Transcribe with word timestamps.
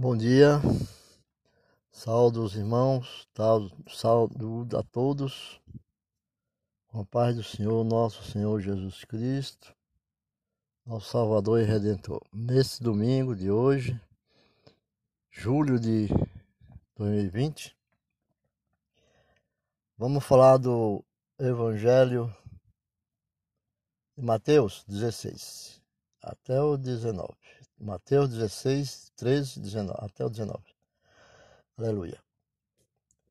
Bom 0.00 0.16
dia, 0.16 0.60
saúde 1.90 2.38
os 2.38 2.54
irmãos, 2.54 3.28
saúde 3.88 4.76
a 4.76 4.82
todos, 4.84 5.60
com 6.86 7.00
a 7.00 7.04
paz 7.04 7.34
do 7.34 7.42
Senhor, 7.42 7.82
nosso 7.82 8.22
Senhor 8.30 8.60
Jesus 8.60 9.04
Cristo, 9.04 9.74
nosso 10.86 11.10
Salvador 11.10 11.60
e 11.60 11.64
Redentor. 11.64 12.24
Nesse 12.32 12.80
domingo 12.80 13.34
de 13.34 13.50
hoje, 13.50 14.00
julho 15.32 15.80
de 15.80 16.06
2020, 16.94 17.76
vamos 19.96 20.24
falar 20.24 20.58
do 20.58 21.04
Evangelho 21.40 22.32
de 24.16 24.22
Mateus 24.22 24.84
16 24.86 25.82
até 26.22 26.62
o 26.62 26.76
19. 26.76 27.47
Mateus 27.80 28.30
16, 28.30 29.12
13, 29.14 29.60
19, 29.60 29.98
até 30.04 30.24
o 30.24 30.28
19. 30.28 30.58
Aleluia. 31.76 32.20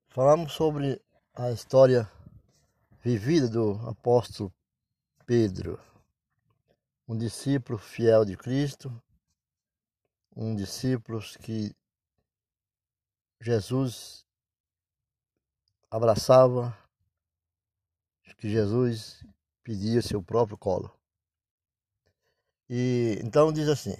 Falamos 0.07 0.53
sobre 0.53 1.01
a 1.33 1.51
história 1.51 2.09
vivida 3.03 3.49
do 3.49 3.73
apóstolo 3.89 4.53
Pedro, 5.25 5.77
um 7.05 7.17
discípulo 7.17 7.77
fiel 7.77 8.23
de 8.23 8.37
Cristo, 8.37 8.89
um 10.33 10.55
discípulo 10.55 11.19
que 11.41 11.75
Jesus 13.41 14.25
abraçava, 15.91 16.73
que 18.37 18.49
Jesus 18.49 19.25
pedia 19.61 20.01
seu 20.01 20.23
próprio 20.23 20.57
colo. 20.57 20.97
E 22.69 23.19
então 23.21 23.51
diz 23.51 23.67
assim: 23.67 23.95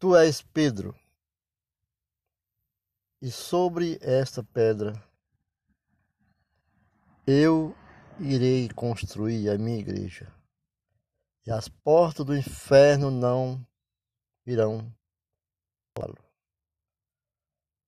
Tu 0.00 0.16
és 0.16 0.40
Pedro, 0.40 0.98
e 3.20 3.30
sobre 3.30 3.98
esta 4.00 4.42
pedra 4.42 4.94
eu 7.26 7.76
irei 8.18 8.70
construir 8.70 9.50
a 9.50 9.58
minha 9.58 9.78
igreja, 9.78 10.34
e 11.46 11.50
as 11.50 11.68
portas 11.68 12.24
do 12.24 12.34
inferno 12.34 13.10
não 13.10 13.62
irão 14.46 14.90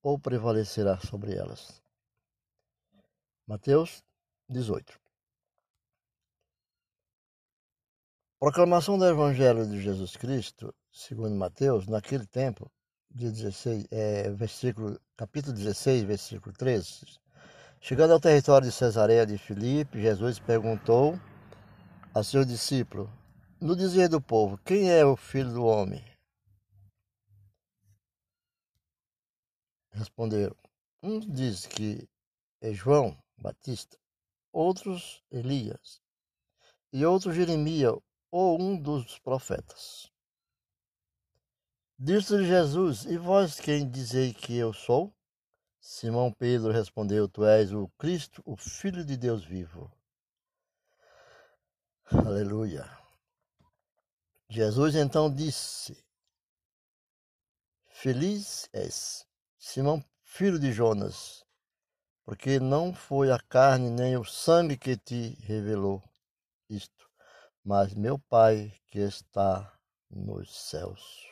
ou 0.03 0.19
prevalecerá 0.19 0.99
sobre 0.99 1.35
elas. 1.35 1.81
Mateus 3.47 4.03
18 4.47 5.02
Proclamação 8.43 8.97
do 8.97 9.07
Evangelho 9.07 9.65
de 9.65 9.81
Jesus 9.81 10.17
Cristo, 10.17 10.75
segundo 10.91 11.33
Mateus, 11.33 11.87
naquele 11.87 12.25
tempo, 12.25 12.69
de 13.09 13.31
16, 13.31 13.87
é, 13.89 14.29
versículo, 14.31 14.99
capítulo 15.15 15.55
16, 15.55 16.03
versículo 16.03 16.53
13. 16.53 17.05
Chegando 17.79 18.11
ao 18.11 18.19
território 18.19 18.67
de 18.67 18.73
Cesareia 18.73 19.25
de 19.25 19.37
Filipe, 19.37 20.01
Jesus 20.01 20.39
perguntou 20.39 21.17
a 22.13 22.21
seu 22.21 22.43
discípulo, 22.43 23.09
no 23.61 23.77
dizer 23.77 24.09
do 24.09 24.19
povo, 24.19 24.57
quem 24.65 24.91
é 24.91 25.05
o 25.05 25.15
filho 25.15 25.53
do 25.53 25.63
homem? 25.63 26.03
Responderam, 29.93 30.57
uns 31.01 31.25
dizem 31.25 31.69
que 31.69 32.09
é 32.59 32.73
João 32.73 33.17
Batista, 33.37 33.97
outros 34.51 35.23
Elias, 35.31 36.01
e 36.91 37.05
outros 37.05 37.37
Jeremias 37.37 38.01
ou 38.33 38.59
um 38.59 38.75
dos 38.75 39.19
profetas. 39.19 40.11
Disse-lhe 41.99 42.47
Jesus: 42.47 43.05
E 43.05 43.15
vós 43.15 43.59
quem 43.59 43.87
dizei 43.87 44.33
que 44.33 44.57
eu 44.57 44.73
sou? 44.73 45.13
Simão 45.79 46.33
Pedro 46.33 46.71
respondeu: 46.71 47.29
Tu 47.29 47.45
és 47.45 47.71
o 47.71 47.87
Cristo, 47.89 48.41
o 48.43 48.57
Filho 48.57 49.05
de 49.05 49.15
Deus 49.15 49.45
vivo. 49.45 49.95
Aleluia. 52.05 52.89
Jesus 54.49 54.95
então 54.95 55.31
disse: 55.31 56.03
Feliz 57.85 58.67
és, 58.73 59.27
Simão, 59.59 60.03
filho 60.23 60.57
de 60.57 60.71
Jonas, 60.71 61.45
porque 62.25 62.59
não 62.59 62.95
foi 62.95 63.31
a 63.31 63.37
carne 63.37 63.91
nem 63.91 64.17
o 64.17 64.25
sangue 64.25 64.75
que 64.75 64.97
te 64.97 65.35
revelou 65.41 66.01
isto, 66.67 67.12
mas 67.63 67.93
meu 67.93 68.19
Pai 68.19 68.73
que 68.87 68.99
está 68.99 69.73
nos 70.09 70.53
céus. 70.53 71.27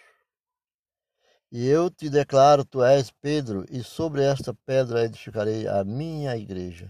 E 1.52 1.68
eu 1.68 1.92
te 1.92 2.10
declaro, 2.10 2.64
tu 2.64 2.82
és 2.82 3.12
Pedro, 3.12 3.66
e 3.70 3.84
sobre 3.84 4.24
esta 4.24 4.54
pedra 4.66 5.04
edificarei 5.04 5.68
a 5.68 5.84
minha 5.84 6.38
igreja. 6.38 6.90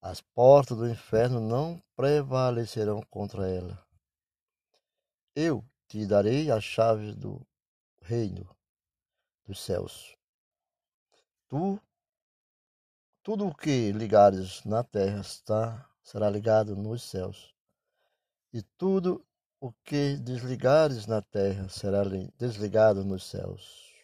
As 0.00 0.22
portas 0.22 0.78
do 0.78 0.88
inferno 0.88 1.40
não 1.40 1.82
prevalecerão 1.94 3.02
contra 3.10 3.46
ela. 3.46 3.84
Eu 5.34 5.62
te 5.86 6.06
darei 6.06 6.50
as 6.50 6.64
chaves 6.64 7.14
do 7.14 7.46
reino 8.00 8.48
dos 9.44 9.60
céus. 9.60 10.16
Tu, 11.48 11.78
tudo 13.22 13.48
o 13.48 13.54
que 13.54 13.92
ligares 13.92 14.64
na 14.64 14.82
terra 14.82 15.20
está, 15.20 15.86
será 16.02 16.30
ligado 16.30 16.74
nos 16.74 17.02
céus 17.02 17.55
e 18.56 18.62
tudo 18.78 19.22
o 19.60 19.70
que 19.84 20.16
desligares 20.16 21.06
na 21.06 21.20
terra 21.20 21.68
será 21.68 22.02
desligado 22.38 23.04
nos 23.04 23.28
céus. 23.28 23.94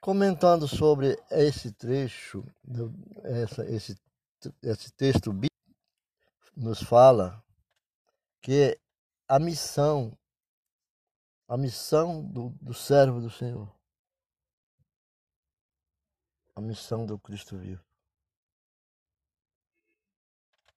Comentando 0.00 0.68
sobre 0.68 1.20
esse 1.32 1.72
trecho, 1.72 2.44
essa, 3.24 3.66
esse, 3.66 4.00
esse 4.62 4.92
texto 4.92 5.32
nos 6.56 6.80
fala 6.80 7.42
que 8.40 8.78
a 9.26 9.40
missão, 9.40 10.16
a 11.48 11.56
missão 11.56 12.22
do, 12.22 12.50
do 12.62 12.72
servo 12.72 13.20
do 13.20 13.30
Senhor, 13.30 13.68
a 16.54 16.60
missão 16.60 17.04
do 17.04 17.18
Cristo 17.18 17.58
vivo. 17.58 17.84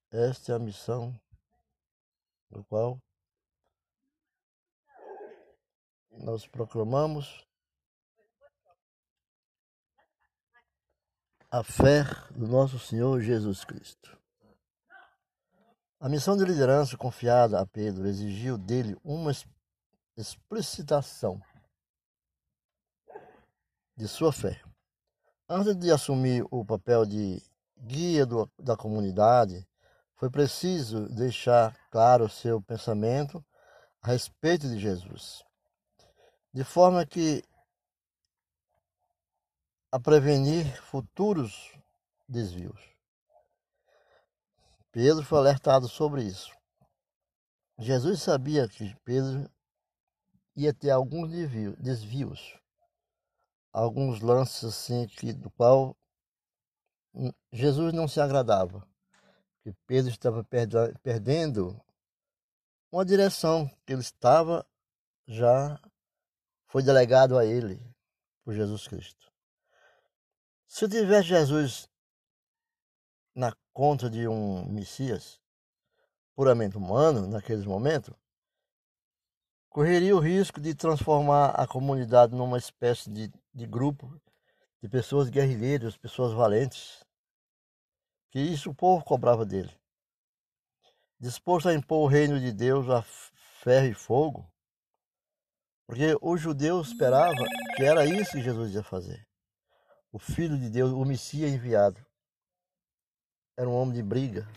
Esta 0.09 0.53
é 0.53 0.55
a 0.55 0.59
missão 0.59 1.13
no 2.49 2.63
qual 2.65 3.01
nós 6.11 6.47
proclamamos 6.47 7.45
a 11.49 11.63
fé 11.63 12.03
do 12.31 12.47
nosso 12.47 12.79
Senhor 12.79 13.21
Jesus 13.21 13.63
Cristo. 13.63 14.17
A 15.99 16.07
missão 16.07 16.37
de 16.37 16.45
liderança 16.45 16.95
confiada 16.95 17.59
a 17.59 17.65
Pedro 17.65 18.07
exigiu 18.07 18.57
dele 18.57 18.95
uma 19.03 19.31
explicitação 20.15 21.41
de 23.95 24.07
sua 24.07 24.31
fé. 24.31 24.61
Antes 25.49 25.75
de 25.75 25.91
assumir 25.91 26.45
o 26.51 26.63
papel 26.63 27.05
de 27.05 27.41
guia 27.77 28.25
do, 28.25 28.47
da 28.59 28.77
comunidade, 28.77 29.66
foi 30.17 30.31
preciso 30.31 31.07
deixar 31.09 31.77
claro 31.91 32.27
seu 32.27 32.59
pensamento 32.59 33.45
a 34.01 34.07
respeito 34.07 34.67
de 34.67 34.79
Jesus, 34.79 35.43
de 36.51 36.63
forma 36.63 37.05
que 37.05 37.43
a 39.91 39.99
prevenir 39.99 40.65
futuros 40.81 41.71
desvios. 42.27 42.81
Pedro 44.91 45.23
foi 45.23 45.37
alertado 45.37 45.87
sobre 45.87 46.23
isso. 46.23 46.51
Jesus 47.77 48.23
sabia 48.23 48.67
que 48.67 48.95
Pedro 49.05 49.47
ia 50.55 50.73
ter 50.73 50.89
alguns 50.89 51.29
desvios, 51.77 52.59
alguns 53.71 54.19
lances 54.21 54.63
assim 54.63 55.05
que 55.05 55.31
do 55.31 55.51
qual 55.51 55.95
Jesus 57.51 57.93
não 57.93 58.07
se 58.07 58.19
agradava 58.19 58.83
que 59.67 59.73
Pedro 59.85 60.09
estava 60.09 60.45
perdendo 61.03 61.77
uma 62.89 63.03
direção 63.03 63.69
que 63.85 63.91
ele 63.91 64.01
estava 64.01 64.65
já 65.27 65.77
foi 66.67 66.81
delegado 66.81 67.37
a 67.37 67.45
ele 67.45 67.77
por 68.45 68.53
Jesus 68.53 68.87
Cristo. 68.87 69.29
Se 70.67 70.87
tivesse 70.87 71.27
Jesus 71.27 71.89
na 73.35 73.53
conta 73.73 74.09
de 74.09 74.25
um 74.25 74.65
Messias 74.71 75.37
puramente 76.33 76.77
humano 76.77 77.27
naqueles 77.27 77.65
momentos, 77.65 78.15
correria 79.67 80.15
o 80.15 80.19
risco 80.19 80.61
de 80.61 80.73
transformar 80.73 81.49
a 81.49 81.67
comunidade 81.67 82.33
numa 82.33 82.57
espécie 82.57 83.09
de, 83.09 83.29
de 83.53 83.67
grupo 83.67 84.17
de 84.81 84.87
pessoas 84.87 85.27
guerrilheiras, 85.27 85.97
pessoas 85.97 86.31
valentes, 86.31 87.05
que 88.29 88.39
isso 88.39 88.69
o 88.69 88.75
povo 88.75 89.03
cobrava 89.03 89.45
dele. 89.45 89.73
Disposto 91.19 91.69
a 91.69 91.73
impor 91.73 92.05
o 92.05 92.07
reino 92.07 92.39
de 92.39 92.51
Deus 92.51 92.89
a 92.89 93.01
ferro 93.01 93.87
e 93.87 93.93
fogo, 93.93 94.49
Porque 95.85 96.17
os 96.21 96.41
judeus 96.41 96.89
esperavam 96.89 97.45
que 97.75 97.83
era 97.83 98.05
isso 98.05 98.31
que 98.31 98.41
Jesus 98.41 98.73
ia 98.73 98.83
fazer. 98.83 99.25
O 100.11 100.19
Filho 100.19 100.57
de 100.57 100.69
Deus, 100.69 100.91
o 100.91 101.05
Messias 101.05 101.51
enviado. 101.51 102.05
Era 103.55 103.69
um 103.69 103.73
homem 103.73 103.95
de 103.95 104.03
briga. 104.03 104.47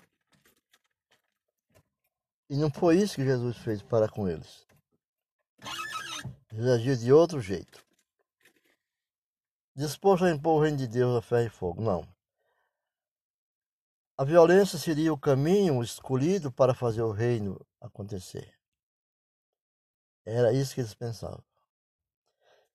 E 2.48 2.56
não 2.56 2.70
foi 2.70 2.96
isso 2.98 3.14
que 3.14 3.24
Jesus 3.24 3.56
fez 3.58 3.80
para 3.80 4.08
com 4.08 4.28
eles. 4.28 4.66
Jesus 6.50 6.70
agia 6.72 6.96
de 6.96 7.12
outro 7.12 7.40
jeito. 7.40 7.84
Disposto 9.74 10.24
a 10.24 10.30
impor 10.30 10.58
o 10.58 10.62
reino 10.62 10.76
de 10.76 10.88
Deus 10.88 11.16
a 11.16 11.22
ferro 11.22 11.46
e 11.46 11.50
fogo. 11.50 11.80
Não. 11.80 12.19
A 14.20 14.24
violência 14.24 14.78
seria 14.78 15.14
o 15.14 15.18
caminho 15.18 15.82
escolhido 15.82 16.52
para 16.52 16.74
fazer 16.74 17.00
o 17.00 17.10
reino 17.10 17.58
acontecer. 17.80 18.54
Era 20.26 20.52
isso 20.52 20.74
que 20.74 20.82
eles 20.82 20.92
pensavam. 20.92 21.42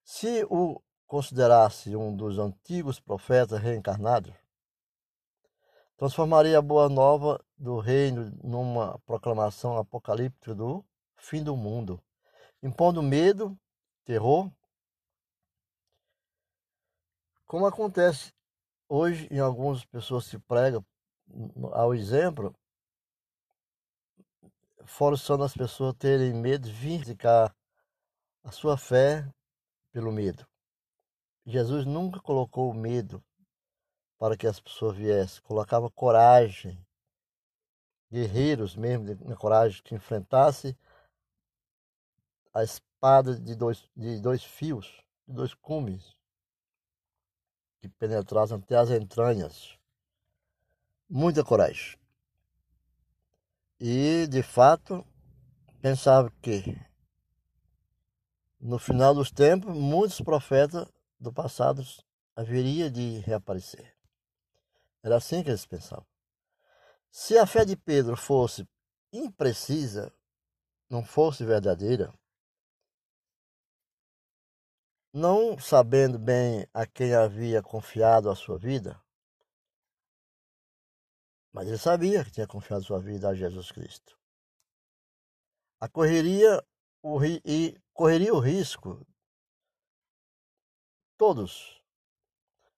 Se 0.03 0.43
o 0.49 0.81
considerasse 1.05 1.95
um 1.95 2.17
dos 2.17 2.39
antigos 2.39 2.99
profetas 2.99 3.61
reencarnados, 3.61 4.33
transformaria 5.95 6.57
a 6.57 6.63
boa 6.63 6.89
nova 6.89 7.39
do 7.55 7.77
reino 7.77 8.35
numa 8.43 8.97
proclamação 9.05 9.77
apocalíptica 9.77 10.55
do 10.55 10.83
fim 11.15 11.43
do 11.43 11.55
mundo, 11.55 12.03
impondo 12.63 13.03
medo, 13.03 13.55
terror, 14.03 14.51
como 17.45 17.67
acontece 17.67 18.33
hoje 18.89 19.27
em 19.29 19.37
algumas 19.37 19.85
pessoas 19.85 20.25
se 20.25 20.39
pregam 20.39 20.83
ao 21.73 21.93
exemplo, 21.93 22.55
forçando 24.85 25.43
as 25.43 25.53
pessoas 25.53 25.93
a 25.93 25.97
terem 25.97 26.33
medo 26.33 26.67
de 26.67 26.73
vindicar 26.73 27.55
a 28.43 28.51
sua 28.51 28.77
fé 28.77 29.27
pelo 29.91 30.11
medo. 30.11 30.47
Jesus 31.45 31.85
nunca 31.85 32.19
colocou 32.19 32.73
medo 32.73 33.23
para 34.17 34.37
que 34.37 34.47
as 34.47 34.59
pessoas 34.59 34.95
viessem, 34.95 35.41
colocava 35.43 35.89
coragem, 35.91 36.83
guerreiros 38.11 38.75
mesmo, 38.75 39.05
na 39.27 39.35
coragem 39.35 39.81
que 39.83 39.95
enfrentasse 39.95 40.77
a 42.53 42.63
espada 42.63 43.37
de 43.37 43.55
dois, 43.55 43.89
de 43.95 44.19
dois 44.21 44.43
fios, 44.43 45.03
de 45.27 45.33
dois 45.33 45.53
cumes, 45.53 46.15
que 47.81 47.89
penetrassem 47.89 48.57
até 48.57 48.77
as 48.77 48.89
entranhas. 48.89 49.77
Muita 51.09 51.43
coragem. 51.43 51.97
E, 53.79 54.25
de 54.27 54.41
fato, 54.41 55.05
pensava 55.79 56.31
que 56.41 56.75
no 58.59 58.79
final 58.79 59.13
dos 59.13 59.29
tempos, 59.29 59.75
muitos 59.75 60.19
profetas 60.19 60.87
do 61.19 61.31
passado 61.31 61.83
haveria 62.35 62.89
de 62.89 63.19
reaparecer. 63.19 63.95
Era 65.03 65.17
assim 65.17 65.43
que 65.43 65.49
eles 65.49 65.65
pensavam. 65.65 66.07
Se 67.11 67.37
a 67.37 67.45
fé 67.45 67.63
de 67.63 67.75
Pedro 67.77 68.17
fosse 68.17 68.67
imprecisa, 69.13 70.11
não 70.89 71.05
fosse 71.05 71.45
verdadeira, 71.45 72.11
não 75.13 75.57
sabendo 75.59 76.17
bem 76.17 76.67
a 76.73 76.87
quem 76.87 77.13
havia 77.13 77.61
confiado 77.61 78.29
a 78.29 78.35
sua 78.35 78.57
vida, 78.57 78.99
mas 81.55 81.69
ele 81.69 81.77
sabia 81.77 82.21
que 82.25 82.31
tinha 82.31 82.45
confiado 82.45 82.83
sua 82.83 82.99
vida 82.99 83.29
a 83.29 83.33
Jesus 83.33 83.71
Cristo. 83.71 84.19
A 85.79 85.87
correria 85.87 86.61
o, 87.01 87.17
e 87.23 87.81
correria 87.93 88.33
o 88.33 88.39
risco, 88.39 89.07
todos 91.17 91.81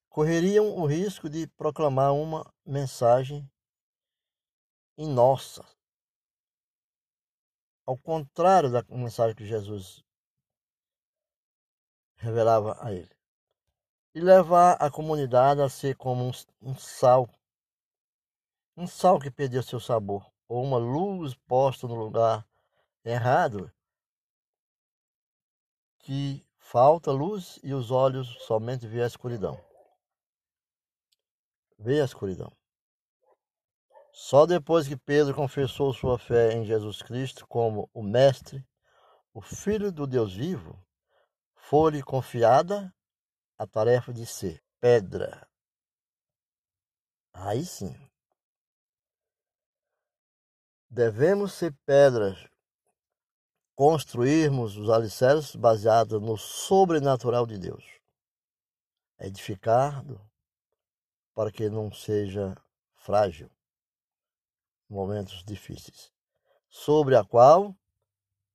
correriam 0.10 0.78
o 0.78 0.86
risco 0.86 1.28
de 1.28 1.48
proclamar 1.48 2.14
uma 2.14 2.54
mensagem 2.64 3.50
em 4.96 5.08
nossa, 5.12 5.66
ao 7.84 7.98
contrário 7.98 8.72
da 8.72 8.84
mensagem 8.90 9.36
que 9.36 9.46
Jesus 9.46 10.04
revelava 12.16 12.78
a 12.80 12.94
ele, 12.94 13.16
e 14.14 14.22
levar 14.22 14.74
a 14.74 14.92
comunidade 14.92 15.62
a 15.62 15.70
ser 15.70 15.96
como 15.96 16.26
um, 16.26 16.32
um 16.62 16.76
sal 16.76 17.28
um 18.78 18.86
sal 18.86 19.20
que 19.20 19.32
perdeu 19.32 19.64
seu 19.64 19.80
sabor, 19.80 20.32
ou 20.48 20.64
uma 20.64 20.78
luz 20.78 21.34
posta 21.34 21.88
no 21.88 21.96
lugar 21.96 22.48
errado, 23.04 23.72
que 25.98 26.46
falta 26.60 27.12
luz 27.12 27.60
e 27.64 27.74
os 27.74 27.90
olhos 27.90 28.28
somente 28.46 28.86
vê 28.86 29.02
a 29.02 29.08
escuridão. 29.08 29.60
Vê 31.80 32.02
a 32.02 32.06
escuridão. 32.06 32.56
Só 34.14 34.46
depois 34.46 34.88
que 34.88 34.96
Pedro 34.96 35.34
confessou 35.34 35.94
sua 35.94 36.20
fé 36.20 36.54
em 36.54 36.64
Jesus 36.64 37.02
Cristo 37.02 37.48
como 37.48 37.90
o 37.94 38.04
Mestre, 38.04 38.64
o 39.34 39.42
Filho 39.42 39.92
do 39.92 40.06
Deus 40.08 40.34
vivo, 40.34 40.80
foi-lhe 41.56 42.02
confiada 42.02 42.94
a 43.58 43.66
tarefa 43.66 44.14
de 44.14 44.26
ser 44.26 44.64
pedra. 44.80 45.48
Aí 47.34 47.66
sim, 47.66 48.07
Devemos 50.90 51.54
ser 51.54 51.74
pedras, 51.86 52.38
construirmos 53.76 54.78
os 54.78 54.90
alicerces 54.90 55.56
baseados 55.56 56.22
no 56.22 56.38
sobrenatural 56.38 57.46
de 57.46 57.58
Deus, 57.58 57.84
edificado 59.20 60.20
para 61.34 61.52
que 61.52 61.70
não 61.70 61.92
seja 61.92 62.56
frágil 62.96 63.52
em 64.90 64.94
momentos 64.94 65.44
difíceis, 65.44 66.12
sobre 66.70 67.16
a 67.16 67.24
qual 67.24 67.76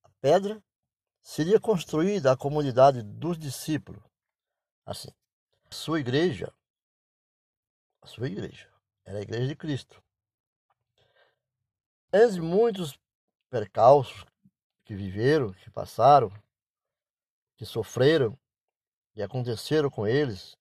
a 0.02 0.08
pedra 0.20 0.62
seria 1.20 1.61
construída 1.61 2.32
a 2.32 2.37
comunidade 2.37 3.02
dos 3.02 3.38
discípulos. 3.38 4.02
Assim, 4.85 5.11
a 5.70 5.75
sua 5.75 6.00
igreja, 6.00 6.52
a 8.00 8.06
sua 8.06 8.26
igreja, 8.26 8.69
era 9.05 9.19
a 9.19 9.23
igreja 9.23 9.46
de 9.46 9.55
Cristo. 9.55 10.01
Entre 12.14 12.42
muitos 12.42 13.00
percalços 13.49 14.26
que 14.85 14.95
viveram, 14.95 15.54
que 15.54 15.71
passaram, 15.71 16.31
que 17.57 17.64
sofreram 17.64 18.38
e 19.14 19.23
aconteceram 19.23 19.88
com 19.88 20.07
eles, 20.07 20.54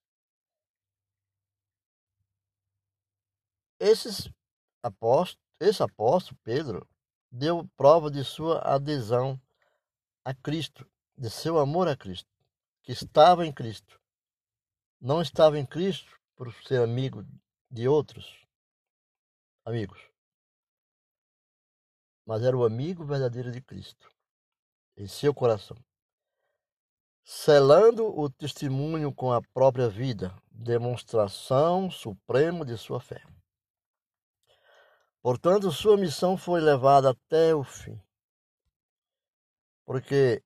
esses 3.78 4.30
apóstolos, 4.82 5.42
esse 5.60 5.82
apóstolo 5.82 6.40
Pedro 6.42 6.88
deu 7.30 7.68
prova 7.76 8.10
de 8.10 8.24
sua 8.24 8.60
adesão 8.60 9.38
a 10.24 10.32
Cristo, 10.34 10.90
de 11.18 11.28
seu 11.28 11.58
amor 11.58 11.86
a 11.86 11.94
Cristo, 11.94 12.30
que 12.82 12.92
estava 12.92 13.46
em 13.46 13.52
Cristo. 13.52 14.00
Não 14.98 15.20
estava 15.20 15.58
em 15.58 15.66
Cristo 15.66 16.18
por 16.34 16.50
ser 16.64 16.80
amigo 16.80 17.26
de 17.70 17.86
outros 17.86 18.46
amigos 19.66 20.11
mas 22.26 22.42
era 22.42 22.56
o 22.56 22.64
amigo 22.64 23.04
verdadeiro 23.04 23.50
de 23.50 23.60
Cristo, 23.60 24.10
em 24.96 25.06
seu 25.06 25.34
coração. 25.34 25.76
Selando 27.24 28.06
o 28.18 28.28
testemunho 28.28 29.14
com 29.14 29.32
a 29.32 29.40
própria 29.40 29.88
vida, 29.88 30.36
demonstração 30.50 31.90
suprema 31.90 32.64
de 32.64 32.76
sua 32.76 33.00
fé. 33.00 33.22
Portanto, 35.20 35.70
sua 35.70 35.96
missão 35.96 36.36
foi 36.36 36.60
levada 36.60 37.10
até 37.10 37.54
o 37.54 37.62
fim, 37.62 38.00
porque 39.84 40.42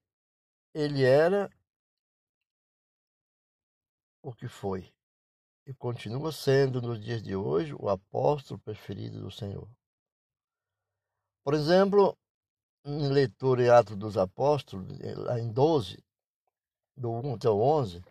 ele 0.74 1.02
era 1.02 1.50
o 4.22 4.34
que 4.34 4.48
foi 4.48 4.92
e 5.66 5.72
continua 5.72 6.30
sendo 6.30 6.82
nos 6.82 7.02
dias 7.02 7.22
de 7.22 7.34
hoje 7.34 7.74
o 7.74 7.88
apóstolo 7.88 8.60
preferido 8.60 9.20
do 9.20 9.30
Senhor. 9.30 9.68
Por 11.46 11.54
exemplo, 11.54 12.18
em 12.84 13.08
leitura 13.08 13.62
em 13.62 13.68
Atos 13.68 13.96
dos 13.96 14.18
Apóstolos, 14.18 14.84
em 15.38 15.52
12, 15.52 16.04
do 16.96 17.08
1 17.08 17.34
até 17.36 17.48
o 17.48 17.60
11, 17.60 18.02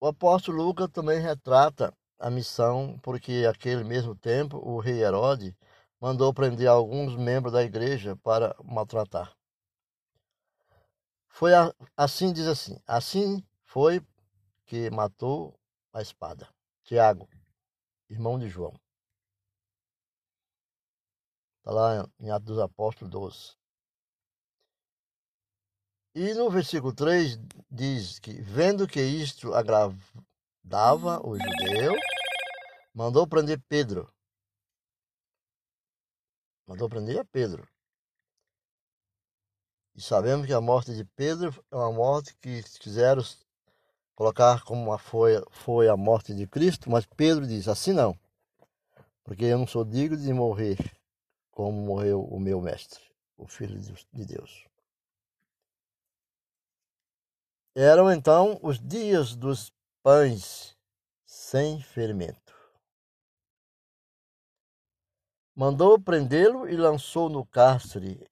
o 0.00 0.06
apóstolo 0.06 0.62
Lucas 0.62 0.88
também 0.92 1.18
retrata 1.18 1.92
a 2.16 2.30
missão, 2.30 2.96
porque 3.02 3.44
aquele 3.50 3.82
mesmo 3.82 4.14
tempo 4.14 4.56
o 4.58 4.78
rei 4.78 5.02
Herodes 5.02 5.52
mandou 6.00 6.32
prender 6.32 6.68
alguns 6.68 7.16
membros 7.16 7.52
da 7.52 7.64
igreja 7.64 8.14
para 8.14 8.54
maltratar. 8.62 9.36
Foi 11.26 11.50
assim, 11.96 12.32
diz 12.32 12.46
assim, 12.46 12.80
assim 12.86 13.44
foi 13.64 14.00
que 14.64 14.88
matou 14.90 15.58
a 15.92 16.00
espada. 16.00 16.48
Tiago, 16.84 17.28
irmão 18.08 18.38
de 18.38 18.48
João. 18.48 18.78
Está 21.68 21.78
lá 21.78 22.10
em 22.18 22.30
Atos 22.30 22.46
dos 22.46 22.58
Apóstolos 22.60 23.12
12. 23.12 23.54
E 26.14 26.32
no 26.32 26.48
versículo 26.48 26.94
3 26.94 27.38
diz 27.70 28.18
que, 28.18 28.40
vendo 28.40 28.88
que 28.88 29.02
isto 29.02 29.52
agradava 29.52 31.20
o 31.22 31.36
judeu, 31.36 31.92
mandou 32.94 33.26
prender 33.26 33.60
Pedro. 33.68 34.10
Mandou 36.66 36.88
prender 36.88 37.18
a 37.18 37.24
Pedro. 37.26 37.68
E 39.94 40.00
sabemos 40.00 40.46
que 40.46 40.54
a 40.54 40.62
morte 40.62 40.94
de 40.94 41.04
Pedro 41.04 41.52
é 41.70 41.76
uma 41.76 41.92
morte 41.92 42.34
que 42.40 42.62
quiseram 42.80 43.22
colocar 44.14 44.64
como 44.64 44.96
foi, 44.96 45.32
foi 45.50 45.86
a 45.86 45.98
morte 45.98 46.34
de 46.34 46.46
Cristo, 46.46 46.90
mas 46.90 47.04
Pedro 47.04 47.46
diz 47.46 47.68
assim 47.68 47.92
não, 47.92 48.18
porque 49.22 49.44
eu 49.44 49.58
não 49.58 49.66
sou 49.66 49.84
digno 49.84 50.16
de 50.16 50.32
morrer 50.32 50.97
como 51.58 51.84
morreu 51.84 52.22
o 52.22 52.38
meu 52.38 52.60
mestre, 52.60 53.02
o 53.36 53.44
Filho 53.44 53.80
de 53.80 54.24
Deus. 54.24 54.64
Eram 57.74 58.12
então 58.12 58.60
os 58.62 58.78
dias 58.78 59.34
dos 59.34 59.72
pães 60.00 60.78
sem 61.26 61.82
fermento. 61.82 62.54
Mandou 65.52 66.00
prendê-lo 66.00 66.68
e 66.68 66.76
lançou 66.76 67.28
no 67.28 67.44
cárcere, 67.44 68.24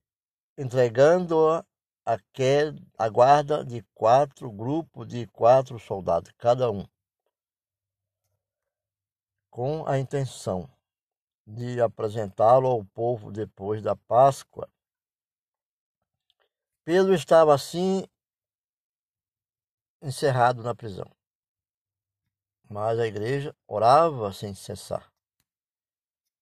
entregando-a 0.57 1.67
a 2.05 3.09
guarda 3.09 3.65
de 3.65 3.83
quatro 3.93 4.53
grupos 4.53 5.09
de 5.09 5.27
quatro 5.27 5.81
soldados, 5.81 6.31
cada 6.39 6.71
um, 6.71 6.87
com 9.51 9.85
a 9.85 9.99
intenção 9.99 10.71
de 11.47 11.81
apresentá-lo 11.81 12.67
ao 12.67 12.85
povo 12.85 13.31
depois 13.31 13.81
da 13.83 13.95
Páscoa. 13.95 14.69
Pedro 16.85 17.15
estava 17.15 17.55
assim 17.55 18.07
encerrado 20.03 20.63
na 20.63 20.75
prisão. 20.75 21.11
Mas 22.69 22.99
a 22.99 23.07
igreja 23.07 23.55
orava 23.67 24.33
sem 24.33 24.55
cessar 24.55 25.13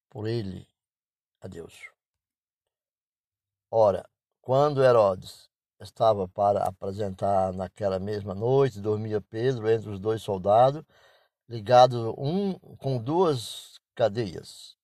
por 0.09 0.27
ele 0.27 0.67
a 1.41 1.49
Deus. 1.49 1.91
Ora, 3.71 4.09
quando 4.41 4.83
Herodes 4.83 5.51
estava 5.81 6.29
para 6.29 6.65
apresentar 6.65 7.53
naquela 7.53 7.99
mesma 7.99 8.35
noite, 8.35 8.81
dormia 8.81 9.21
Pedro 9.21 9.69
entre 9.69 9.91
os 9.91 9.99
dois 9.99 10.23
soldados, 10.23 10.83
ligados 11.49 12.15
um 12.17 12.59
com 12.77 12.99
duas 12.99 13.79
cadeias. 13.95 14.77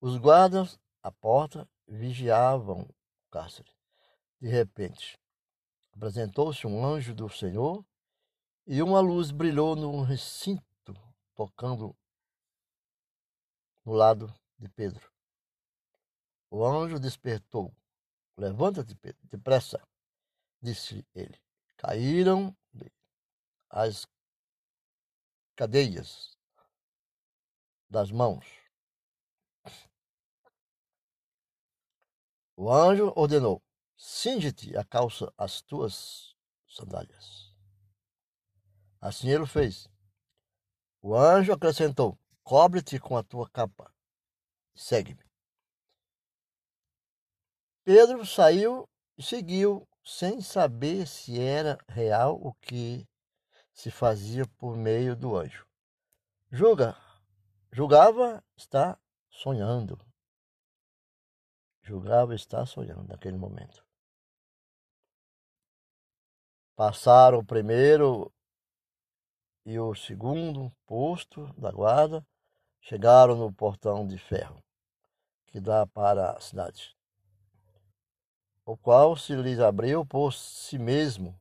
Os 0.00 0.16
guardas 0.16 0.78
à 1.02 1.12
porta 1.12 1.68
vigiavam 1.86 2.82
o 2.82 2.94
cárcere. 3.30 3.70
De 4.40 4.48
repente, 4.48 5.18
apresentou-se 5.92 6.66
um 6.66 6.82
anjo 6.82 7.14
do 7.14 7.28
Senhor 7.28 7.84
e 8.66 8.82
uma 8.82 9.00
luz 9.00 9.30
brilhou 9.30 9.76
no 9.76 10.02
recinto, 10.02 10.94
tocando 11.34 11.94
no 13.84 13.92
lado 13.92 14.32
de 14.58 14.70
Pedro. 14.70 15.12
O 16.48 16.64
anjo 16.64 16.98
despertou. 16.98 17.70
Levanta-te, 18.38 18.94
Pedro, 18.94 19.20
depressa, 19.28 19.86
disse 20.62 21.06
ele. 21.14 21.38
Caíram 21.76 22.56
as 23.68 24.06
cadeias 25.54 26.38
das 27.88 28.10
mãos. 28.10 28.59
O 32.62 32.70
anjo 32.70 33.10
ordenou: 33.16 33.62
Cinge-te 33.96 34.76
a 34.76 34.84
calça 34.84 35.32
as 35.38 35.62
tuas 35.62 36.36
sandálias. 36.68 37.56
Assim 39.00 39.30
ele 39.30 39.46
fez. 39.46 39.88
O 41.00 41.16
anjo 41.16 41.54
acrescentou: 41.54 42.18
Cobre-te 42.44 43.00
com 43.00 43.16
a 43.16 43.22
tua 43.22 43.48
capa. 43.48 43.90
Segue-me. 44.74 45.24
Pedro 47.82 48.26
saiu 48.26 48.86
e 49.16 49.22
seguiu, 49.22 49.88
sem 50.04 50.42
saber 50.42 51.06
se 51.06 51.40
era 51.40 51.78
real 51.88 52.38
o 52.42 52.52
que 52.52 53.08
se 53.72 53.90
fazia 53.90 54.44
por 54.58 54.76
meio 54.76 55.16
do 55.16 55.34
anjo. 55.34 55.66
Julga, 56.52 56.94
julgava 57.72 58.44
estar 58.54 59.00
sonhando. 59.30 60.09
Julgava 61.90 62.36
estar 62.36 62.64
sonhando 62.66 63.02
naquele 63.02 63.36
momento. 63.36 63.84
Passaram 66.76 67.40
o 67.40 67.44
primeiro 67.44 68.32
e 69.66 69.76
o 69.76 69.92
segundo 69.96 70.70
posto 70.86 71.52
da 71.58 71.72
guarda, 71.72 72.24
chegaram 72.80 73.34
no 73.34 73.52
portão 73.52 74.06
de 74.06 74.16
ferro 74.18 74.62
que 75.48 75.58
dá 75.58 75.84
para 75.84 76.30
a 76.30 76.40
cidade, 76.40 76.96
o 78.64 78.76
qual 78.76 79.16
se 79.16 79.34
lhes 79.34 79.58
abriu 79.58 80.06
por 80.06 80.32
si 80.32 80.78
mesmo. 80.78 81.36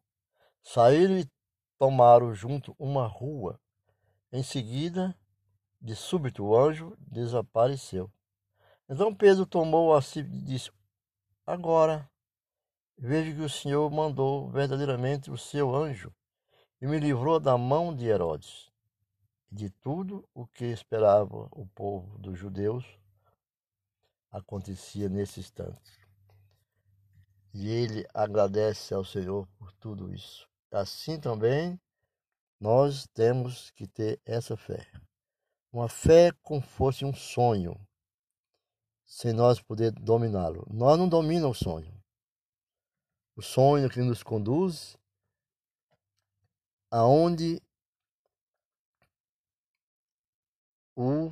Saíram 0.64 1.20
e 1.20 1.30
tomaram 1.78 2.34
junto 2.34 2.76
uma 2.80 3.06
rua. 3.06 3.62
Em 4.32 4.42
seguida, 4.42 5.16
de 5.80 5.96
súbito, 5.96 6.44
o 6.44 6.58
anjo 6.58 6.98
desapareceu. 7.00 8.12
Então 8.90 9.14
Pedro 9.14 9.46
tomou 9.46 9.94
a 9.94 10.02
si 10.02 10.20
e 10.20 10.24
disse: 10.24 10.72
Agora 11.46 12.10
Vejo 13.02 13.34
que 13.34 13.42
o 13.42 13.50
Senhor 13.50 13.90
mandou 13.90 14.50
verdadeiramente 14.50 15.32
o 15.32 15.38
seu 15.38 15.74
anjo 15.74 16.14
e 16.82 16.86
me 16.86 17.00
livrou 17.00 17.40
da 17.40 17.58
mão 17.58 17.96
de 17.96 18.06
Herodes 18.06 18.70
e 19.50 19.56
de 19.56 19.70
tudo 19.70 20.28
o 20.34 20.46
que 20.46 20.66
esperava 20.66 21.48
o 21.52 21.66
povo 21.68 22.18
dos 22.18 22.38
judeus 22.38 22.86
acontecia 24.30 25.08
nesse 25.08 25.40
instante. 25.40 26.06
E 27.54 27.70
ele 27.70 28.06
agradece 28.14 28.94
ao 28.94 29.06
Senhor 29.06 29.48
por 29.58 29.72
tudo 29.72 30.14
isso. 30.14 30.46
Assim 30.70 31.18
também 31.18 31.80
nós 32.60 33.08
temos 33.14 33.72
que 33.72 33.88
ter 33.88 34.20
essa 34.26 34.58
fé. 34.58 34.86
Uma 35.72 35.88
fé 35.88 36.34
como 36.44 36.60
fosse 36.62 37.06
um 37.06 37.14
sonho, 37.14 37.80
sem 39.10 39.34
nós 39.34 39.60
poder 39.60 39.92
dominá-lo. 39.92 40.66
Nós 40.70 40.98
não 40.98 41.10
dominamos 41.10 41.60
o 41.60 41.64
sonho 41.64 42.00
o 43.40 43.42
sonho 43.42 43.90
que 43.90 44.02
nos 44.02 44.22
conduz 44.22 44.98
aonde 46.92 47.62
o 50.94 51.32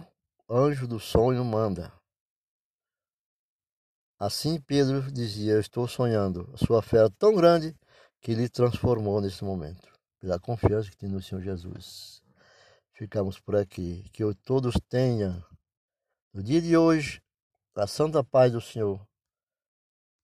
anjo 0.49 0.87
do 0.87 1.01
sonho 1.01 1.43
manda. 1.43 1.91
Assim 4.17 4.61
Pedro 4.61 5.11
dizia: 5.11 5.55
Eu 5.55 5.59
estou 5.59 5.85
sonhando. 5.85 6.49
A 6.53 6.57
sua 6.65 6.81
fé 6.81 6.99
era 6.99 7.09
tão 7.09 7.35
grande 7.35 7.77
que 8.21 8.33
lhe 8.33 8.47
transformou 8.47 9.19
nesse 9.19 9.43
momento, 9.43 9.91
pela 10.17 10.39
confiança 10.39 10.89
que 10.89 10.95
tem 10.95 11.09
no 11.09 11.21
Senhor 11.21 11.41
Jesus. 11.41 12.23
Ficamos 12.93 13.37
por 13.37 13.57
aqui. 13.57 14.09
Que 14.13 14.23
todos 14.45 14.75
tenham, 14.87 15.43
no 16.33 16.41
dia 16.41 16.61
de 16.61 16.77
hoje, 16.77 17.21
a 17.77 17.87
santa 17.87 18.23
paz 18.23 18.51
do 18.51 18.59
Senhor 18.59 19.07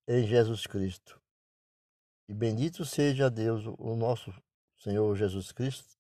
em 0.08 0.26
Jesus 0.26 0.66
Cristo. 0.66 1.22
E 2.28 2.34
bendito 2.34 2.84
seja 2.84 3.30
Deus, 3.30 3.64
o 3.78 3.96
nosso 3.96 4.34
Senhor 4.78 5.16
Jesus 5.16 5.52
Cristo, 5.52 5.96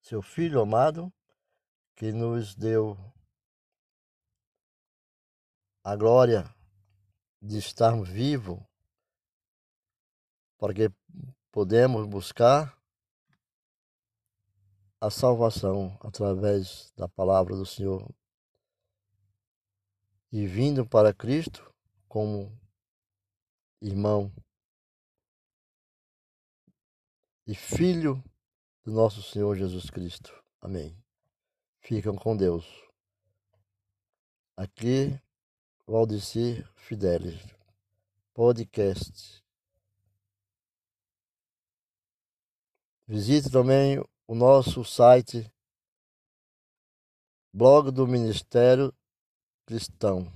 seu 0.00 0.22
Filho 0.22 0.60
amado, 0.60 1.12
que 1.96 2.12
nos 2.12 2.54
deu 2.54 2.96
a 5.82 5.96
glória 5.96 6.44
de 7.42 7.58
estarmos 7.58 8.08
vivos, 8.08 8.60
porque 10.58 10.90
podemos 11.50 12.06
buscar 12.06 12.76
a 15.00 15.10
salvação 15.10 15.98
através 16.00 16.92
da 16.96 17.08
palavra 17.08 17.56
do 17.56 17.66
Senhor 17.66 18.08
e 20.36 20.46
vindo 20.46 20.86
para 20.86 21.14
Cristo 21.14 21.74
como 22.06 22.52
irmão 23.80 24.30
e 27.46 27.54
Filho 27.54 28.22
do 28.84 28.92
nosso 28.92 29.22
Senhor 29.22 29.56
Jesus 29.56 29.88
Cristo. 29.88 30.30
Amém. 30.60 30.94
Ficam 31.80 32.14
com 32.14 32.36
Deus. 32.36 32.66
Aqui, 34.54 35.18
Valdecir 35.86 36.70
Fidelis, 36.74 37.40
podcast. 38.34 39.42
Visite 43.06 43.50
também 43.50 44.04
o 44.26 44.34
nosso 44.34 44.84
site, 44.84 45.50
blog 47.54 47.90
do 47.90 48.06
Ministério 48.06 48.94
Cristão. 49.66 50.32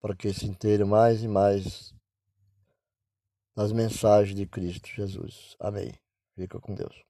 para 0.00 0.14
que 0.14 0.32
se 0.32 0.46
inteire 0.46 0.84
mais 0.84 1.22
e 1.22 1.28
mais 1.28 1.94
das 3.56 3.72
mensagens 3.72 4.36
de 4.36 4.46
Cristo 4.46 4.88
Jesus. 4.88 5.56
Amém. 5.58 5.92
Fica 6.36 6.60
com 6.60 6.74
Deus. 6.74 7.07